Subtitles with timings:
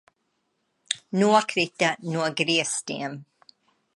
[1.19, 3.13] Nokrita no griestiem!